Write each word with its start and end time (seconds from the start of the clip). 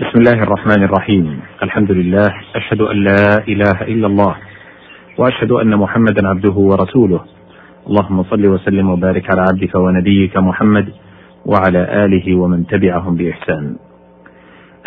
بسم 0.00 0.18
الله 0.18 0.42
الرحمن 0.42 0.82
الرحيم 0.84 1.40
الحمد 1.62 1.90
لله 1.92 2.26
أشهد 2.56 2.80
أن 2.80 2.96
لا 2.96 3.38
إله 3.48 3.82
إلا 3.82 4.06
الله 4.06 4.36
وأشهد 5.18 5.52
أن 5.52 5.76
محمدا 5.76 6.28
عبده 6.28 6.52
ورسوله 6.52 7.20
اللهم 7.86 8.22
صل 8.22 8.46
وسلم 8.46 8.90
وبارك 8.90 9.30
على 9.30 9.40
عبدك 9.52 9.74
ونبيك 9.74 10.36
محمد 10.36 10.86
وعلى 11.46 12.04
آله 12.04 12.36
ومن 12.36 12.66
تبعهم 12.66 13.14
بإحسان 13.16 13.76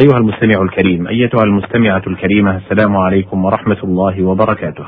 أيها 0.02 0.18
المستمع 0.18 0.62
الكريم 0.62 1.08
أيتها 1.08 1.44
المستمعة 1.44 2.04
الكريمة 2.08 2.58
السلام 2.58 2.98
عليكم 2.98 3.46
ورحمة 3.46 3.78
الله 3.84 4.24
وبركاته 4.24 4.86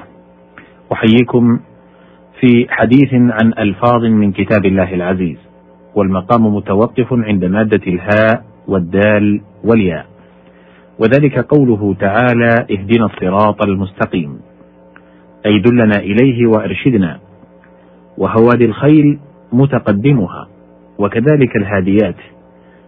أحييكم 0.94 1.60
في 2.40 2.68
حديث 2.70 3.14
عن 3.14 3.54
ألفاظ 3.60 4.06
من 4.06 4.32
كتاب 4.32 4.66
الله 4.66 4.94
العزيز 4.94 5.38
والمقام 5.96 6.56
متوقف 6.56 7.08
عند 7.14 7.46
مادة 7.46 7.82
الهاء 7.88 8.44
والدال 8.68 9.42
والياء. 9.64 10.06
وذلك 11.00 11.40
قوله 11.40 11.96
تعالى 12.00 12.56
اهدنا 12.72 13.06
الصراط 13.06 13.66
المستقيم 13.68 14.40
أي 15.46 15.60
دلنا 15.60 16.00
إليه 16.00 16.48
وأرشدنا. 16.48 17.20
وهوادي 18.18 18.66
الخيل 18.66 19.20
متقدمها 19.54 20.48
وكذلك 20.98 21.56
الهاديات. 21.56 22.16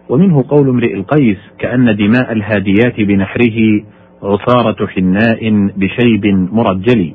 ومنه 0.10 0.44
قول 0.50 0.70
امرئ 0.70 0.94
القيس 0.94 1.38
كأن 1.60 1.96
دماء 1.96 2.32
الهاديات 2.32 2.98
بنحره 2.98 3.84
عصارة 4.24 4.88
حناء 4.88 5.70
بشيب 5.78 6.26
مرجل. 6.54 7.14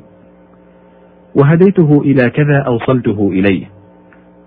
وهديته 1.35 2.01
إلى 2.01 2.29
كذا 2.29 2.63
أوصلته 2.67 3.29
إليه. 3.31 3.65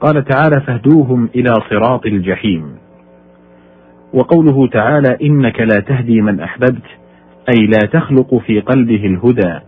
قال 0.01 0.24
تعالى 0.24 0.60
فاهدوهم 0.60 1.29
إلى 1.35 1.51
صراط 1.71 2.07
الجحيم. 2.07 2.74
وقوله 4.15 4.66
تعالى 4.66 5.19
إنك 5.23 5.61
لا 5.61 5.80
تهدي 5.80 6.21
من 6.21 6.41
أحببت 6.41 6.84
أي 7.48 7.66
لا 7.66 7.79
تخلق 7.93 8.35
في 8.35 8.61
قلبه 8.61 9.07
الهدى. 9.07 9.59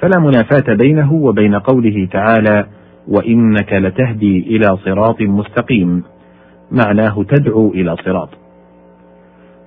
فلا 0.00 0.20
منافاة 0.20 0.74
بينه 0.74 1.12
وبين 1.12 1.54
قوله 1.54 2.08
تعالى 2.12 2.66
وإنك 3.08 3.72
لتهدي 3.72 4.38
إلى 4.38 4.76
صراط 4.76 5.20
مستقيم. 5.20 6.02
معناه 6.70 7.22
تدعو 7.22 7.70
إلى 7.70 7.96
صراط. 8.04 8.28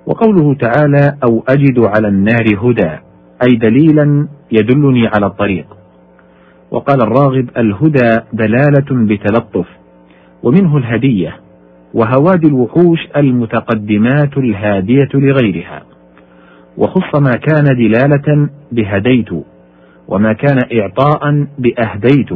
وقوله 0.05 0.53
تعالى 0.53 1.17
أو 1.23 1.43
أجد 1.49 1.79
على 1.79 2.07
النار 2.07 2.45
هدى 2.57 2.91
أي 3.47 3.55
دليلا 3.55 4.27
يدلني 4.51 5.07
على 5.07 5.25
الطريق. 5.25 5.65
وقال 6.71 7.01
الراغب 7.01 7.49
الهدى 7.57 8.17
دلالة 8.33 9.05
بتلطف 9.05 9.67
ومنه 10.43 10.77
الهدية. 10.77 11.44
وهواد 11.95 12.45
الوحوش 12.45 12.99
المتقدمات 13.17 14.37
الهادية 14.37 15.09
لغيرها. 15.13 15.81
وخص 16.77 17.21
ما 17.21 17.31
كان 17.31 17.63
دلالة 17.63 18.49
بهديت 18.71 19.29
وما 20.07 20.33
كان 20.33 20.59
إعطاء 20.79 21.47
بأهديت. 21.59 22.29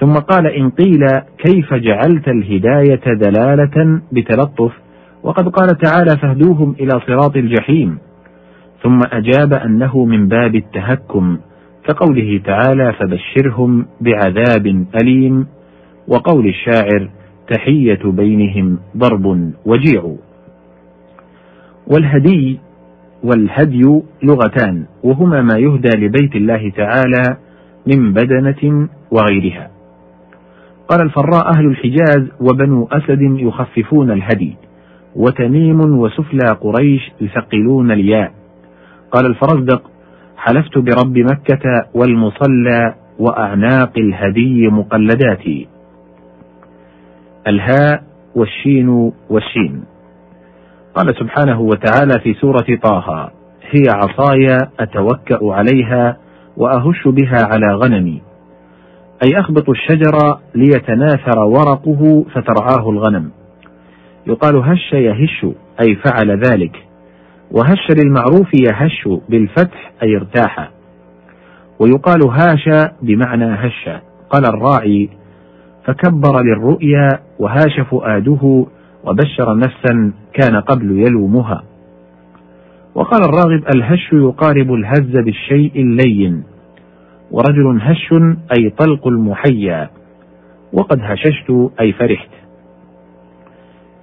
ثم 0.00 0.12
قال 0.12 0.46
إن 0.46 0.70
قيل 0.70 1.06
كيف 1.44 1.74
جعلت 1.74 2.28
الهداية 2.28 3.14
دلالة 3.14 4.00
بتلطف 4.12 4.72
وقد 5.22 5.48
قال 5.48 5.78
تعالى 5.78 6.16
فاهدوهم 6.22 6.76
إلى 6.80 7.00
صراط 7.06 7.36
الجحيم. 7.36 7.98
ثم 8.82 9.00
أجاب 9.12 9.52
أنه 9.52 10.04
من 10.04 10.28
باب 10.28 10.54
التهكم 10.54 11.38
كقوله 11.88 12.40
تعالى 12.44 12.92
فبشرهم 12.92 13.86
بعذاب 14.00 14.86
أليم 15.02 15.46
وقول 16.08 16.46
الشاعر 16.46 17.08
تحية 17.48 18.00
بينهم 18.04 18.78
ضرب 18.96 19.52
وجيع. 19.66 20.14
والهدي 21.86 22.58
والهدي 23.24 24.02
لغتان 24.22 24.84
وهما 25.02 25.42
ما 25.42 25.58
يهدى 25.58 26.06
لبيت 26.06 26.36
الله 26.36 26.70
تعالى 26.70 27.36
من 27.86 28.12
بدنة 28.12 28.88
وغيرها. 29.10 29.70
قال 30.88 31.00
الفراء 31.00 31.48
أهل 31.56 31.66
الحجاز 31.66 32.28
وبنو 32.40 32.88
أسد 32.92 33.20
يخففون 33.20 34.10
الهدي 34.10 34.56
وتميم 35.16 35.80
وسفلى 35.80 36.48
قريش 36.60 37.12
يثقلون 37.20 37.92
الياء. 37.92 38.32
قال 39.12 39.26
الفرزدق 39.26 39.90
حلفت 40.36 40.78
برب 40.78 41.18
مكة 41.18 41.86
والمصلى 41.94 42.94
وأعناق 43.18 43.92
الهدي 43.98 44.68
مقلدات 44.68 45.46
الهاء 47.46 48.02
والشين 48.34 49.12
والشين. 49.30 49.84
قال 50.94 51.14
سبحانه 51.18 51.60
وتعالى 51.60 52.20
في 52.22 52.34
سورة 52.34 52.66
طه 52.82 53.30
هي 53.70 53.82
عصاي 53.88 54.58
أتوكأ 54.80 55.38
عليها 55.42 56.16
وأهش 56.56 57.08
بها 57.08 57.46
على 57.52 57.74
غنمي. 57.74 58.22
أي 59.24 59.40
أخبط 59.40 59.70
الشجر 59.70 60.38
ليتناثر 60.54 61.38
ورقه 61.38 62.24
فترعاه 62.34 62.90
الغنم. 62.90 63.30
يقال 64.26 64.56
هش 64.56 64.92
يهش 64.92 65.46
أي 65.80 65.96
فعل 65.96 66.30
ذلك. 66.30 66.76
وهش 67.50 67.90
للمعروف 67.90 68.48
يهش 68.54 69.08
بالفتح 69.28 69.92
أي 70.02 70.16
ارتاح. 70.16 70.70
ويقال 71.80 72.20
هاش 72.30 72.88
بمعنى 73.02 73.54
هش. 73.54 73.88
قال 74.30 74.44
الراعي 74.46 75.08
فكبر 75.86 76.42
للرؤيا 76.42 77.08
وهاش 77.38 77.80
فؤاده 77.90 78.66
وبشر 79.04 79.56
نفسا 79.56 80.12
كان 80.32 80.56
قبل 80.60 80.90
يلومها. 80.90 81.62
وقال 82.94 83.24
الراغب 83.24 83.64
الهش 83.74 84.12
يقارب 84.12 84.72
الهز 84.72 85.16
بالشيء 85.16 85.72
اللين 85.76 86.44
ورجل 87.30 87.78
هش 87.80 88.12
أي 88.58 88.70
طلق 88.70 89.06
المحيا 89.06 89.90
وقد 90.72 91.00
هششت 91.02 91.70
أي 91.80 91.92
فرحت. 91.92 92.30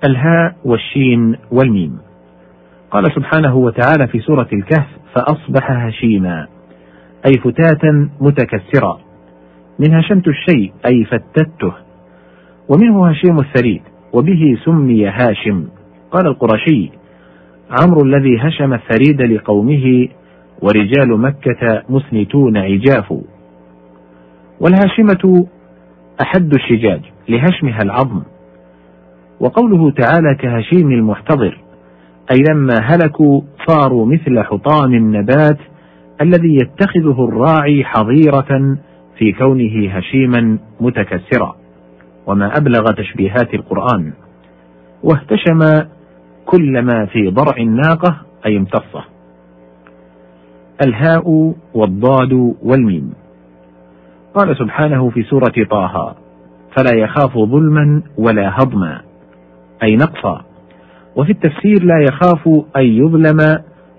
الهاء 0.04 0.56
والشين 0.66 1.36
والميم. 1.52 1.98
قال 2.92 3.04
سبحانه 3.16 3.56
وتعالى 3.56 4.08
في 4.08 4.20
سورة 4.20 4.48
الكهف 4.54 4.88
فأصبح 5.16 5.72
هشيما 5.72 6.48
أي 7.26 7.32
فتاتا 7.34 8.10
متكسرا. 8.22 9.00
من 9.80 9.94
هشمت 9.94 10.28
الشيء 10.28 10.74
أي 10.86 11.06
فتته 11.06 11.74
ومنه 12.70 13.10
هشيم 13.10 13.40
الثريد 13.40 13.82
وبه 14.14 14.58
سمي 14.66 15.08
هاشم. 15.08 15.68
قال 16.12 16.28
القرشي 16.28 16.92
عمرو 17.82 18.02
الذي 18.06 18.38
هشم 18.40 18.74
الثريد 18.74 19.22
لقومه 19.22 20.08
ورجال 20.62 21.20
مكة 21.20 21.84
مسنتون 21.90 22.58
عجاف. 22.58 23.14
والهاشمة 24.60 25.46
أحد 26.22 26.54
الشجاج 26.54 27.02
لهشمها 27.30 27.80
العظم. 27.82 28.22
وقوله 29.40 29.92
تعالى 29.92 30.36
كهشيم 30.36 30.92
المحتضر 30.92 31.58
أي 32.32 32.44
لما 32.52 32.74
هلكوا 32.84 33.42
صاروا 33.68 34.06
مثل 34.06 34.44
حطام 34.44 34.94
النبات 34.94 35.58
الذي 36.22 36.56
يتخذه 36.56 37.26
الراعي 37.30 37.84
حظيرة 37.84 38.78
في 39.24 39.32
كونه 39.32 39.90
هشيما 39.90 40.58
متكسرا 40.80 41.56
وما 42.28 42.58
أبلغ 42.58 42.84
تشبيهات 42.84 43.54
القرآن 43.54 44.14
واهتشم 45.04 45.88
كل 46.46 46.82
ما 46.82 47.06
في 47.06 47.30
ضرع 47.30 47.58
الناقة 47.58 48.18
أي 48.46 48.58
امتصه. 48.58 49.04
الهاء 50.88 51.54
والضاد 51.74 52.56
والميم. 52.62 53.14
قال 54.36 54.58
سبحانه 54.58 55.10
في 55.10 55.24
سورة 55.24 55.54
طه 55.70 56.16
فلا 56.78 57.00
يخاف 57.00 57.38
ظلما 57.38 58.02
ولا 58.18 58.52
هضما 58.58 59.02
أي 59.84 59.96
نقصا. 59.96 60.46
وفي 61.16 61.32
التفسير 61.32 61.84
لا 61.84 62.06
يخاف 62.10 62.48
أن 62.78 62.84
يظلم 62.84 63.38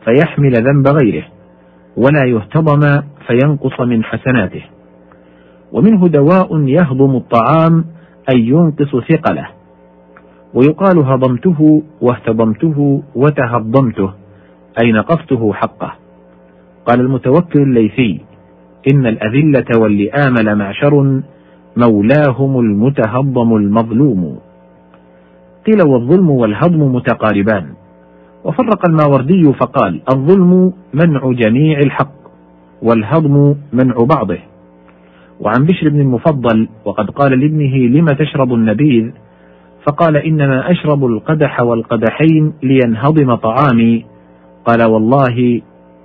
فيحمل 0.04 0.52
ذنب 0.52 0.88
غيره 0.88 1.24
ولا 1.96 2.26
يهتضم 2.26 3.02
فينقص 3.26 3.80
من 3.80 4.04
حسناته. 4.04 4.62
ومنه 5.74 6.08
دواء 6.08 6.60
يهضم 6.60 7.16
الطعام 7.16 7.84
أي 8.30 8.40
ينقص 8.40 8.96
ثقله. 8.96 9.48
ويقال 10.54 10.98
هضمته 10.98 11.82
واهتضمته 12.00 13.02
وتهضمته 13.14 14.10
أي 14.82 14.92
نقصته 14.92 15.52
حقه. 15.52 15.92
قال 16.86 17.00
المتوكل 17.00 17.62
الليثي 17.62 18.20
إن 18.92 19.06
الأذلة 19.06 19.80
واللئام 19.80 20.34
لمعشر 20.34 21.20
مولاهم 21.76 22.58
المتهضم 22.60 23.56
المظلوم. 23.56 24.38
قيل 25.66 25.82
والظلم 25.88 26.30
والهضم 26.30 26.94
متقاربان. 26.94 27.66
وفرق 28.44 28.88
الماوردي 28.88 29.52
فقال 29.52 30.00
الظلم 30.12 30.72
منع 30.94 31.32
جميع 31.32 31.78
الحق 31.78 32.14
والهضم 32.82 33.54
منع 33.72 33.94
بعضه. 34.04 34.53
وعن 35.40 35.64
بشر 35.64 35.88
بن 35.88 36.00
المفضل 36.00 36.68
وقد 36.84 37.10
قال 37.10 37.40
لابنه 37.40 37.76
لم 37.76 38.12
تشرب 38.12 38.54
النبيذ؟ 38.54 39.10
فقال 39.86 40.16
إنما 40.16 40.70
أشرب 40.70 41.04
القدح 41.04 41.62
والقدحين 41.62 42.52
لينهضم 42.62 43.34
طعامي. 43.34 44.04
قال 44.64 44.90
والله 44.90 45.60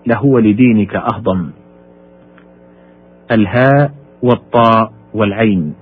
لهو 0.07 0.39
لدينك 0.39 0.95
أهضم. 0.95 1.49
الهاء 3.31 3.91
والطاء 4.23 4.91
والعين. 5.13 5.73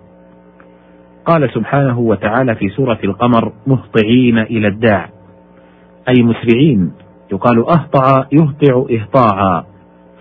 قال 1.26 1.50
سبحانه 1.54 2.00
وتعالى 2.00 2.56
في 2.56 2.70
سورة 2.70 3.00
القمر 3.04 3.52
مهطعين 3.68 4.38
إلى 4.38 4.68
الداع. 4.68 5.10
أي 6.10 6.24
مسرعين. 6.24 6.92
يقال 7.32 7.66
أهطع 7.70 8.26
يهطع 8.32 8.86
إهطاعا. 8.92 9.64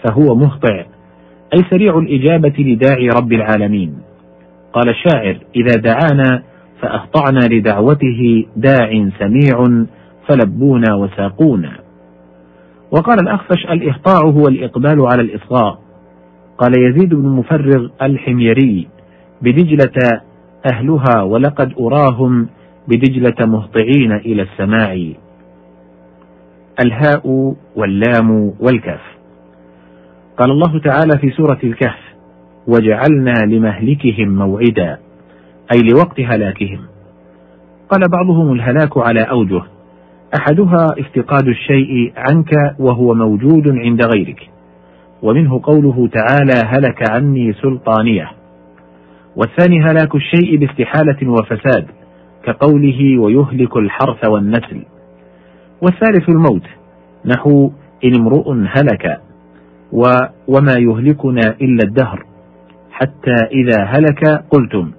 فهو 0.04 0.34
مهطع. 0.34 0.84
أي 1.54 1.64
سريع 1.70 1.98
الإجابة 1.98 2.54
لداعي 2.58 3.08
رب 3.08 3.32
العالمين. 3.32 3.98
قال 4.72 4.88
الشاعر 4.88 5.38
إذا 5.56 5.80
دعانا 5.80 6.42
فأهطعنا 6.80 7.54
لدعوته 7.54 8.46
داع 8.56 9.10
سميع 9.18 9.84
فلبونا 10.28 10.94
وساقونا. 10.94 11.72
وقال 12.90 13.18
الأخفش 13.22 13.66
الإهطاع 13.70 14.30
هو 14.30 14.48
الإقبال 14.48 15.06
على 15.06 15.22
الإصغاء. 15.22 15.78
قال 16.58 16.72
يزيد 16.78 17.14
بن 17.14 17.28
مفرغ 17.28 17.88
الحميري 18.02 18.88
بدجلة 19.42 20.20
أهلها 20.72 21.22
ولقد 21.22 21.72
أراهم 21.80 22.48
بدجلة 22.88 23.46
مهطعين 23.46 24.12
إلى 24.12 24.42
السماع. 24.42 25.12
الهاء 26.84 27.54
واللام 27.76 28.52
والكاف. 28.60 29.15
قال 30.38 30.50
الله 30.50 30.78
تعالى 30.78 31.18
في 31.20 31.30
سورة 31.30 31.58
الكهف 31.64 31.98
وجعلنا 32.66 33.34
لمهلكهم 33.46 34.28
موعدا 34.28 34.98
أي 35.74 35.80
لوقت 35.92 36.20
هلاكهم. 36.20 36.80
قال 37.90 38.00
بعضهم 38.10 38.52
الهلاك 38.52 38.98
على 38.98 39.20
أوجه 39.20 39.62
أحدها 40.40 40.86
افتقاد 40.98 41.48
الشيء 41.48 42.12
عنك 42.16 42.50
وهو 42.78 43.14
موجود 43.14 43.68
عند 43.68 44.00
غيرك 44.14 44.50
ومنه 45.22 45.60
قوله 45.62 46.08
تعالى 46.08 46.62
هلك 46.66 47.10
عني 47.10 47.52
سلطانية. 47.52 48.30
والثاني 49.36 49.80
هلاك 49.80 50.14
الشيء 50.14 50.56
باستحالة 50.56 51.30
وفساد 51.30 51.86
كقوله 52.44 53.18
ويهلك 53.18 53.76
الحرث 53.76 54.28
والنسل. 54.28 54.82
والثالث 55.82 56.28
الموت 56.28 56.66
نحو 57.24 57.70
إن 58.04 58.14
امرؤ 58.20 58.52
هلك. 58.52 59.25
وما 60.48 60.74
يهلكنا 60.78 61.54
إلا 61.60 61.84
الدهر. 61.84 62.26
حتى 62.90 63.36
إذا 63.52 63.84
هلك 63.84 64.44
قلتم. 64.50 64.90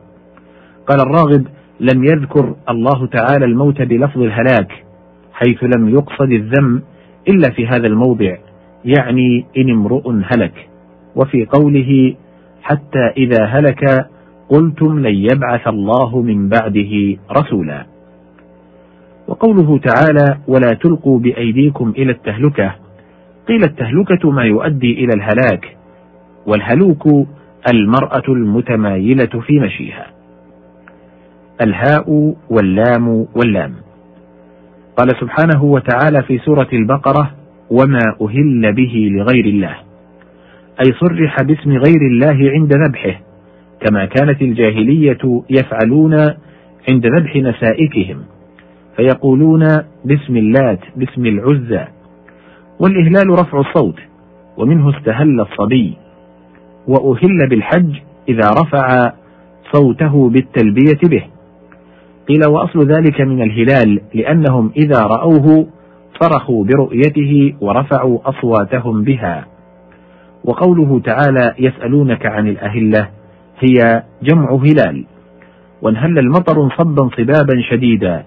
قال 0.87 1.01
الراغب 1.01 1.45
لم 1.79 2.03
يذكر 2.03 2.55
الله 2.69 3.07
تعالى 3.07 3.45
الموت 3.45 3.81
بلفظ 3.81 4.21
الهلاك 4.21 4.71
حيث 5.33 5.63
لم 5.63 5.89
يقصد 5.89 6.31
الذم 6.31 6.81
إلا 7.27 7.51
في 7.51 7.67
هذا 7.67 7.87
الموضع 7.87 8.35
يعني 8.85 9.45
إن 9.57 9.69
امرؤ 9.69 10.11
هلك. 10.11 10.69
وفي 11.15 11.45
قوله 11.45 12.15
حتى 12.61 13.07
إذا 13.17 13.45
هلك 13.45 14.09
قلتم 14.49 14.99
لن 14.99 15.15
يبعث 15.15 15.67
الله 15.67 16.21
من 16.21 16.49
بعده 16.49 17.17
رسولا. 17.31 17.85
وقوله 19.27 19.77
تعالى 19.77 20.37
ولا 20.47 20.69
تلقوا 20.73 21.19
بأيديكم 21.19 21.93
إلى 21.97 22.11
التهلكة 22.11 22.75
قيل 23.47 23.63
التهلكة 23.63 24.31
ما 24.31 24.43
يؤدي 24.43 24.93
إلى 24.93 25.13
الهلاك 25.15 25.77
والهلوك 26.45 27.07
المرأة 27.73 28.23
المتمايلة 28.29 29.41
في 29.47 29.59
مشيها. 29.59 30.07
الهاء 31.61 32.35
واللام 32.49 33.25
واللام. 33.35 33.73
قال 34.97 35.07
سبحانه 35.19 35.63
وتعالى 35.63 36.23
في 36.23 36.37
سورة 36.37 36.67
البقرة 36.73 37.31
وما 37.69 38.15
أهل 38.21 38.73
به 38.73 39.09
لغير 39.11 39.45
الله 39.45 39.75
أي 40.85 40.93
صرح 40.93 41.43
باسم 41.43 41.71
غير 41.71 42.01
الله 42.11 42.51
عند 42.51 42.73
ذبحه 42.73 43.19
كما 43.85 44.05
كانت 44.05 44.41
الجاهلية 44.41 45.43
يفعلون 45.49 46.13
عند 46.89 47.05
ذبح 47.05 47.35
نسائكهم 47.35 48.23
فيقولون 48.95 49.67
باسم 50.05 50.37
اللات 50.37 50.79
باسم 50.95 51.25
العزى. 51.25 51.96
والإهلال 52.79 53.29
رفع 53.29 53.59
الصوت 53.59 53.99
ومنه 54.57 54.97
استهل 54.97 55.41
الصبي 55.41 55.97
وأهل 56.87 57.49
بالحج 57.49 57.95
إذا 58.29 58.49
رفع 58.61 59.11
صوته 59.73 60.29
بالتلبية 60.29 60.99
به. 61.03 61.23
قيل 62.27 62.47
وأصل 62.47 62.87
ذلك 62.87 63.21
من 63.21 63.41
الهلال 63.41 64.01
لأنهم 64.13 64.71
إذا 64.77 65.01
رأوه 65.01 65.67
صرخوا 66.21 66.65
برؤيته 66.65 67.53
ورفعوا 67.61 68.19
أصواتهم 68.25 69.03
بها. 69.03 69.45
وقوله 70.45 70.99
تعالى 70.99 71.53
يسألونك 71.59 72.25
عن 72.25 72.47
الأهلة 72.47 73.09
هي 73.59 74.03
جمع 74.23 74.51
هلال. 74.51 75.05
وانهل 75.81 76.19
المطر 76.19 76.69
صبا 76.77 77.09
صبابا 77.17 77.61
شديدا 77.69 78.23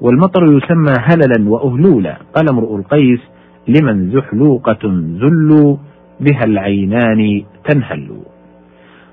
والمطر 0.00 0.42
يسمى 0.44 0.94
هللا 1.00 1.50
وأهلولا 1.50 2.16
قال 2.34 2.48
امرؤ 2.48 2.76
القيس 2.76 3.20
لمن 3.76 4.10
زحلوقة 4.10 4.78
ذل 5.22 5.76
بها 6.20 6.44
العينان 6.44 7.44
تنهل. 7.68 8.08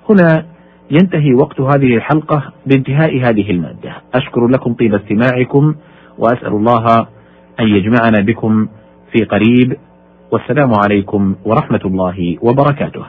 هنا 0.09 0.45
ينتهي 0.91 1.33
وقت 1.33 1.61
هذه 1.61 1.95
الحلقة 1.95 2.43
بانتهاء 2.65 3.29
هذه 3.29 3.51
المادة. 3.51 3.93
أشكر 4.13 4.47
لكم 4.47 4.73
طيب 4.73 4.95
استماعكم 4.95 5.75
وأسأل 6.17 6.53
الله 6.53 7.07
أن 7.59 7.67
يجمعنا 7.67 8.19
بكم 8.21 8.67
في 9.11 9.23
قريب. 9.23 9.77
والسلام 10.31 10.71
عليكم 10.83 11.35
ورحمة 11.45 11.81
الله 11.85 12.37
وبركاته. 12.41 13.05